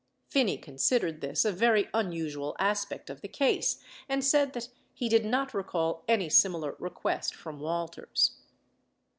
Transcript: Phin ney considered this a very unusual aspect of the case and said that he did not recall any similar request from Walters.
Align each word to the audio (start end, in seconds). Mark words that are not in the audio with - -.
Phin 0.31 0.47
ney 0.47 0.57
considered 0.57 1.21
this 1.21 1.45
a 1.45 1.51
very 1.51 1.87
unusual 1.93 2.55
aspect 2.57 3.11
of 3.11 3.21
the 3.21 3.27
case 3.27 3.83
and 4.09 4.25
said 4.25 4.53
that 4.53 4.69
he 4.95 5.07
did 5.07 5.23
not 5.25 5.53
recall 5.53 6.03
any 6.07 6.27
similar 6.27 6.75
request 6.79 7.35
from 7.35 7.59
Walters. 7.59 8.31